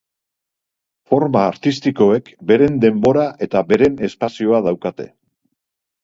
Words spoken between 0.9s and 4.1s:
Forma artistikoek beren denbora eta beren